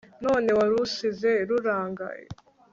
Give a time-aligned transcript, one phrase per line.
[0.23, 2.25] none warusize rurangaye